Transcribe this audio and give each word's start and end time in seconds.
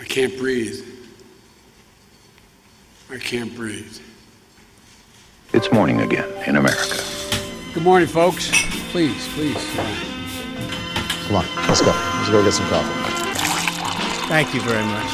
I 0.00 0.04
can't 0.04 0.36
breathe. 0.38 0.84
I 3.10 3.18
can't 3.18 3.54
breathe. 3.56 3.96
It's 5.52 5.72
morning 5.72 6.00
again 6.02 6.28
in 6.46 6.56
America. 6.56 6.98
Good 7.72 7.82
morning, 7.82 8.08
folks. 8.08 8.50
Please, 8.92 9.28
please. 9.34 9.62
Come 11.26 11.36
on, 11.36 11.44
let's 11.68 11.80
go. 11.80 11.92
Let's 12.18 12.30
go 12.30 12.42
get 12.44 12.52
some 12.52 12.68
coffee. 12.68 12.92
Thank 14.28 14.54
you 14.54 14.60
very 14.60 14.84
much. 14.84 15.12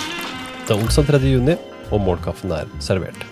Det 0.67 0.71
er 0.71 0.83
onsdag 0.83 1.07
3. 1.07 1.19
juni, 1.19 1.57
og 1.91 2.01
morgenkaffen 2.01 2.51
er 2.51 2.67
servert. 2.81 3.32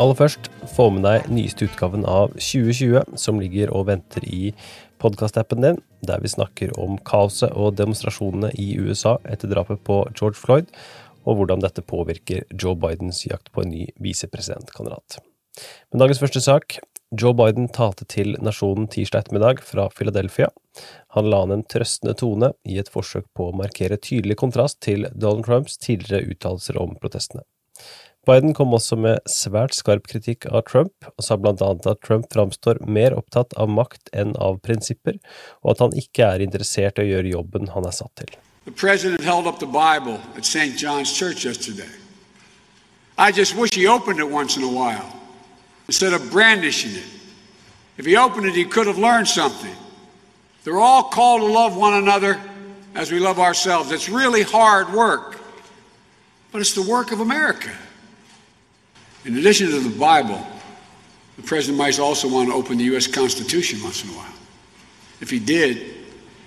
Aller 0.00 0.16
først, 0.16 0.46
få 0.72 0.86
med 0.96 1.02
deg 1.04 1.26
nyeste 1.28 1.66
utgaven 1.68 2.06
av 2.08 2.30
2020, 2.38 3.18
som 3.20 3.40
ligger 3.42 3.68
og 3.76 3.90
venter 3.90 4.24
i 4.24 4.54
podkastappen 5.02 5.60
din, 5.60 5.80
der 6.08 6.22
vi 6.24 6.30
snakker 6.32 6.72
om 6.80 6.94
kaoset 7.04 7.52
og 7.52 7.74
demonstrasjonene 7.76 8.48
i 8.56 8.70
USA 8.80 9.18
etter 9.28 9.52
drapet 9.52 9.82
på 9.84 9.98
George 10.14 10.40
Floyd, 10.40 10.72
og 11.28 11.36
hvordan 11.36 11.60
dette 11.60 11.84
påvirker 11.84 12.48
Joe 12.56 12.78
Bidens 12.80 13.26
jakt 13.26 13.52
på 13.52 13.66
en 13.66 13.74
ny 13.74 13.90
visepresidentkandidat. 14.00 15.20
Men 15.92 16.06
dagens 16.06 16.24
første 16.24 16.40
sak. 16.48 16.80
Joe 17.20 17.34
Biden 17.36 17.68
talte 17.68 18.06
til 18.08 18.36
nasjonen 18.40 18.88
tirsdag 18.88 19.26
ettermiddag 19.26 19.60
fra 19.66 19.88
Philadelphia. 19.92 20.48
Han 21.18 21.28
la 21.28 21.42
an 21.44 21.58
en 21.58 21.68
trøstende 21.68 22.14
tone 22.16 22.54
i 22.64 22.80
et 22.80 22.88
forsøk 22.88 23.28
på 23.36 23.50
å 23.50 23.56
markere 23.58 24.00
tydelig 24.00 24.40
kontrast 24.40 24.80
til 24.80 25.10
Donald 25.12 25.44
Trumps 25.44 25.76
tidligere 25.82 26.30
uttalelser 26.30 26.80
om 26.80 26.94
protestene. 27.02 27.44
Biden 28.28 28.52
kom 28.54 28.74
også 28.76 28.98
med 29.00 29.22
svært 29.30 29.72
skarp 29.72 30.04
kritikk 30.10 30.44
av 30.50 30.66
Trump, 30.68 30.92
og 31.16 31.24
sa 31.24 31.38
blant 31.40 31.62
annet 31.64 31.86
at 31.88 32.02
Trump 32.04 32.26
framstår 32.32 32.82
mer 32.84 33.16
opptatt 33.16 33.54
av 33.56 33.70
makt 33.72 34.12
enn 34.12 34.34
av 34.36 34.58
prinsipper, 34.60 35.16
og 35.64 35.72
at 35.72 35.80
han 35.86 35.96
ikke 35.96 36.28
er 36.28 36.44
interessert 36.44 37.00
i 37.00 37.06
å 37.06 37.10
gjøre 37.14 37.32
jobben 37.32 37.72
han 37.72 37.88
er 37.88 37.96
satt 37.96 38.12
til. 38.20 38.28
I 43.18 43.30
just 43.32 43.54
wish 43.54 43.74
he 43.74 43.86
opened 43.86 44.18
it 44.18 44.30
once 44.30 44.56
in 44.56 44.62
a 44.62 44.68
while 44.68 45.12
instead 45.88 46.14
of 46.14 46.30
brandishing 46.30 46.92
it. 46.92 47.04
If 47.98 48.06
he 48.06 48.16
opened 48.16 48.46
it, 48.46 48.54
he 48.54 48.64
could 48.64 48.86
have 48.86 48.96
learned 48.96 49.28
something. 49.28 49.76
They're 50.64 50.78
all 50.80 51.02
called 51.02 51.40
to 51.40 51.46
love 51.46 51.76
one 51.76 51.94
another 51.94 52.38
as 52.94 53.10
we 53.10 53.18
love 53.18 53.38
ourselves. 53.38 53.92
It's 53.92 54.08
really 54.08 54.42
hard 54.42 54.92
work, 54.94 55.38
but 56.52 56.60
it's 56.60 56.72
the 56.72 56.82
work 56.82 57.12
of 57.12 57.20
America. 57.20 57.70
In 59.24 59.36
addition 59.36 59.68
to 59.68 59.80
the 59.80 59.98
Bible, 59.98 60.40
the 61.36 61.42
president 61.42 61.76
might 61.76 61.98
also 61.98 62.26
want 62.26 62.48
to 62.48 62.54
open 62.54 62.78
the 62.78 62.84
U.S. 62.84 63.06
Constitution 63.06 63.82
once 63.82 64.02
in 64.02 64.08
a 64.10 64.12
while. 64.12 64.32
If 65.20 65.28
he 65.30 65.38
did, 65.38 65.76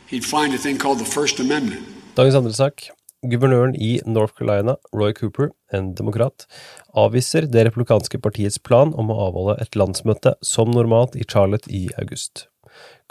he'd 0.07 0.25
find 0.25 0.53
a 0.55 0.57
thing 0.57 0.79
called 0.79 0.97
the 0.97 1.05
First 1.05 1.39
Amendment. 1.39 1.85
Dagens 2.15 2.35
andre 2.35 2.53
sak. 2.53 2.89
Guvernøren 3.29 3.75
i 3.75 3.99
North 4.05 4.33
Carolina, 4.33 4.75
Roy 4.91 5.13
Cooper, 5.13 5.51
en 5.71 5.93
demokrat, 5.93 6.47
avviser 6.97 7.45
det 7.45 7.67
republikanske 7.67 8.17
partiets 8.19 8.57
plan 8.57 8.91
om 8.97 9.13
å 9.13 9.19
avholde 9.27 9.59
et 9.61 9.77
landsmøte 9.77 10.33
som 10.41 10.73
normalt 10.73 11.15
i 11.15 11.23
Charlotte 11.29 11.69
i 11.69 11.85
august. 12.01 12.47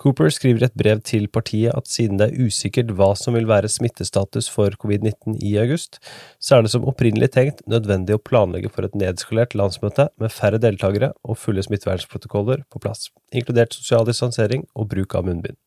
Cooper 0.00 0.32
skriver 0.34 0.66
et 0.66 0.76
brev 0.78 1.02
til 1.06 1.28
partiet 1.30 1.74
at 1.76 1.90
siden 1.90 2.18
det 2.18 2.30
er 2.30 2.46
usikkert 2.46 2.90
hva 2.98 3.12
som 3.18 3.36
vil 3.36 3.46
være 3.50 3.70
smittestatus 3.70 4.48
for 4.50 4.74
covid-19 4.82 5.36
i 5.38 5.54
august, 5.62 6.00
så 6.42 6.56
er 6.56 6.64
det 6.64 6.72
som 6.74 6.86
opprinnelig 6.88 7.30
tenkt 7.36 7.62
nødvendig 7.70 8.16
å 8.16 8.22
planlegge 8.22 8.72
for 8.72 8.88
et 8.88 8.96
nedskalert 8.98 9.54
landsmøte 9.58 10.08
med 10.18 10.34
færre 10.34 10.58
deltakere 10.62 11.12
og 11.22 11.38
fulle 11.38 11.62
smittevernprotokoller 11.62 12.64
på 12.72 12.82
plass, 12.82 13.10
inkludert 13.30 13.76
sosial 13.76 14.08
distansering 14.08 14.66
og 14.74 14.90
bruk 14.94 15.14
av 15.18 15.28
munnbind. 15.28 15.60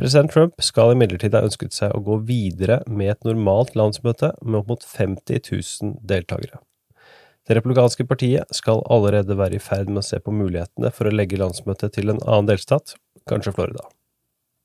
President 0.00 0.32
Trump 0.32 0.58
skal 0.64 0.94
imidlertid 0.94 1.36
ha 1.36 1.44
ønsket 1.46 1.76
seg 1.76 1.94
å 1.94 2.02
gå 2.02 2.18
videre 2.26 2.80
med 2.88 3.12
et 3.12 3.28
normalt 3.28 3.76
landsmøte 3.78 4.32
med 4.42 4.62
opp 4.62 4.72
mot 4.72 4.86
50 4.96 5.42
000 5.52 5.96
deltakere. 6.08 6.62
Det 7.46 7.56
republikanske 7.58 8.06
partiet 8.06 8.54
skal 8.54 8.84
allerede 8.90 9.34
være 9.38 9.58
i 9.58 9.62
ferd 9.62 9.90
med 9.90 10.04
å 10.04 10.06
se 10.06 10.20
på 10.22 10.34
mulighetene 10.34 10.92
for 10.94 11.08
å 11.08 11.14
legge 11.14 11.40
landsmøtet 11.40 11.96
til 11.96 12.12
en 12.12 12.22
annen 12.22 12.52
delstat, 12.52 12.94
kanskje 13.28 13.54
Florida. 13.56 13.88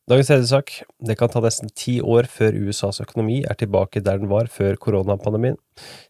Dagens 0.08 0.30
tredje 0.30 0.48
sak. 0.48 0.70
Det 1.04 1.18
kan 1.20 1.28
ta 1.28 1.42
nesten 1.44 1.68
ti 1.76 1.98
år 2.00 2.30
før 2.32 2.56
USAs 2.70 3.02
økonomi 3.04 3.42
er 3.44 3.58
tilbake 3.60 4.00
der 4.00 4.22
den 4.22 4.30
var 4.32 4.48
før 4.48 4.78
koronapandemien. 4.80 5.58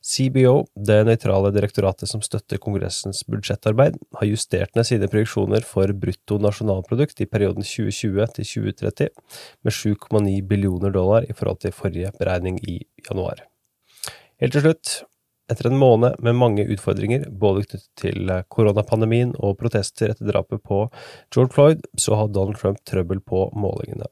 CBO, 0.05 0.67
det 0.77 0.99
nøytrale 1.07 1.49
direktoratet 1.55 2.11
som 2.11 2.21
støtter 2.21 2.61
Kongressens 2.61 3.23
budsjettarbeid, 3.25 3.97
har 4.19 4.29
justert 4.29 4.77
ned 4.77 4.85
sine 4.85 5.09
projeksjoner 5.09 5.65
for 5.65 5.89
brutto 5.97 6.37
nasjonalprodukt 6.45 7.25
i 7.25 7.29
perioden 7.31 7.65
2020 7.65 8.29
til 8.37 8.49
2030 8.51 9.09
med 9.65 9.77
7,9 9.79 10.37
billioner 10.45 10.93
dollar 10.93 11.25
i 11.25 11.33
forhold 11.33 11.65
til 11.65 11.73
forrige 11.73 12.13
beregning 12.21 12.61
i 12.69 12.83
januar. 13.01 13.47
Helt 14.37 14.53
til 14.53 14.61
slutt, 14.61 14.99
etter 15.51 15.69
en 15.69 15.79
måned 15.79 16.19
med 16.23 16.35
mange 16.35 16.65
utfordringer, 16.67 17.27
både 17.31 17.63
knyttet 17.65 17.89
til 18.01 18.31
koronapandemien 18.51 19.33
og 19.39 19.57
protester 19.61 20.11
etter 20.11 20.31
drapet 20.31 20.63
på 20.67 20.83
George 21.33 21.53
Floyd, 21.55 21.87
så 21.99 22.19
har 22.19 22.31
Donald 22.35 22.59
Trump 22.59 22.83
trøbbel 22.87 23.23
på 23.23 23.47
målingene. 23.55 24.09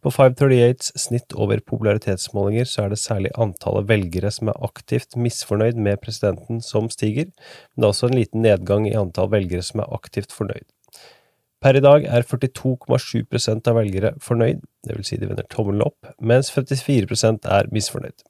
På 0.00 0.10
538s 0.14 0.92
snitt 0.98 1.34
over 1.34 1.60
popularitetsmålinger 1.66 2.68
så 2.70 2.84
er 2.84 2.92
det 2.92 3.00
særlig 3.02 3.32
antallet 3.34 3.88
velgere 3.90 4.30
som 4.32 4.52
er 4.52 4.62
aktivt 4.64 5.18
misfornøyd 5.18 5.80
med 5.88 6.00
presidenten 6.04 6.62
som 6.64 6.88
stiger, 6.92 7.28
men 7.32 7.82
det 7.82 7.88
er 7.88 7.94
også 7.94 8.10
en 8.10 8.18
liten 8.20 8.46
nedgang 8.46 8.86
i 8.88 8.96
antall 8.96 9.32
velgere 9.34 9.66
som 9.66 9.82
er 9.82 9.92
aktivt 9.96 10.34
fornøyd. 10.36 10.68
Per 11.64 11.78
i 11.78 11.82
dag 11.82 12.04
er 12.04 12.22
42,7% 12.22 13.68
av 13.70 13.78
velgere 13.80 14.14
fornøyd, 14.22 14.62
vil 14.92 15.06
si 15.08 15.18
de 15.18 15.28
vender 15.28 15.46
tommelen 15.50 15.82
opp, 15.86 16.12
mens 16.20 16.52
54% 16.54 17.48
er 17.50 17.72
misfornøyd. 17.74 18.22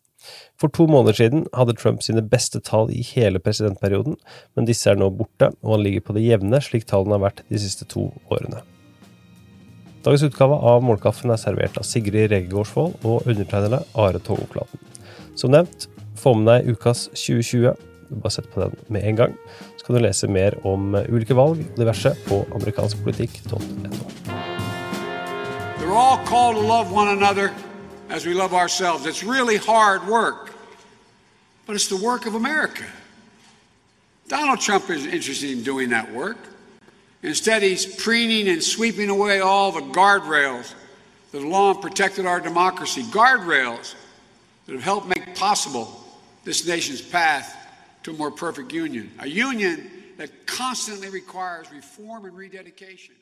For 0.61 0.73
to 0.73 0.87
måneder 0.89 1.19
siden 1.19 1.45
hadde 1.57 1.77
Trump 1.77 2.03
sine 2.05 2.25
beste 2.25 2.63
tall 2.65 2.89
i 2.95 3.03
hele 3.05 3.41
presidentperioden, 3.43 4.17
men 4.57 4.69
disse 4.69 4.89
er 4.91 4.97
nå 4.97 5.11
borte, 5.13 5.51
og 5.63 5.77
han 5.77 5.85
ligger 5.85 6.07
på 6.07 6.17
det 6.17 6.25
jevne 6.25 6.63
slik 6.65 6.89
tallene 6.89 7.19
har 7.19 7.27
vært 7.29 7.45
de 7.53 7.61
siste 7.61 7.85
to 7.93 8.09
årene. 8.33 8.63
Dagens 10.07 10.23
utgave 10.23 10.55
av 10.71 10.85
Målkaffen 10.87 11.33
er 11.35 11.41
servert 11.43 11.77
av 11.81 11.85
Sigrid 11.85 12.31
Regegårdsvold 12.31 13.03
og 13.03 13.27
undertegnede 13.27 13.83
Are 13.99 14.21
Togoflaten. 14.23 14.79
Som 15.35 15.51
nevnt, 15.51 15.89
få 16.17 16.37
med 16.39 16.47
deg 16.47 16.71
ukas 16.77 17.09
2020. 17.19 17.75
Bare 18.23 18.31
sett 18.31 18.47
på 18.53 18.63
den 18.63 18.79
med 18.87 19.03
en 19.03 19.19
gang. 19.19 19.35
Så 19.75 19.83
kan 19.89 19.99
du 19.99 20.05
lese 20.05 20.31
mer 20.31 20.55
om 20.63 20.95
ulike 21.11 21.35
valg 21.35 21.59
og 21.59 21.83
diverse 21.83 22.15
på 22.29 22.45
amerikanskpolitikk.no. 22.55 23.59
As 28.09 28.25
we 28.25 28.35
love 28.35 28.55
ourselves. 28.55 29.05
It's 29.07 29.25
really 29.25 29.57
hard 29.57 30.07
work, 30.07 30.55
but 31.67 31.75
it's 31.75 31.89
the 31.89 31.97
work 31.97 32.27
of 32.27 32.35
America. 32.35 32.85
Donald 34.29 34.61
Trump 34.61 34.89
isn't 34.91 35.11
interested 35.11 35.51
in 35.51 35.63
doing 35.63 35.91
that 35.91 36.13
work. 36.13 36.39
Instead, 37.23 37.63
he's 37.63 37.87
preening 37.87 38.49
and 38.49 38.63
sweeping 38.63 39.09
away 39.09 39.41
all 39.41 39.73
the 39.73 39.81
guardrails 39.81 40.73
that 41.33 41.41
have 41.41 41.49
long 41.49 41.81
protected 41.81 42.27
our 42.27 42.41
democracy, 42.41 43.03
guardrails 43.05 43.95
that 44.67 44.73
have 44.73 44.83
helped 44.83 45.09
make 45.09 45.35
possible 45.35 46.05
this 46.45 46.67
nation's 46.67 47.03
path 47.03 47.57
to 48.05 48.13
a 48.13 48.15
more 48.15 48.31
perfect 48.31 48.73
union, 48.73 49.11
a 49.19 49.29
union 49.29 49.91
that 50.17 50.47
constantly 50.47 51.09
requires 51.09 51.71
reform 51.73 52.25
and 52.25 52.37
rededication. 52.37 53.15